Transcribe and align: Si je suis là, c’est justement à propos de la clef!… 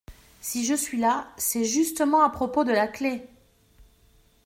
Si 0.39 0.65
je 0.65 0.73
suis 0.73 0.97
là, 0.99 1.27
c’est 1.37 1.63
justement 1.63 2.23
à 2.23 2.31
propos 2.31 2.63
de 2.63 2.71
la 2.71 2.87
clef!… 2.87 3.21